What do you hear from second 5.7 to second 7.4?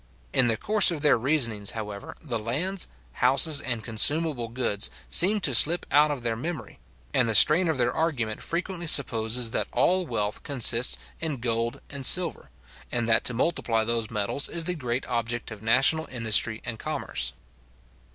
out of their memory; and the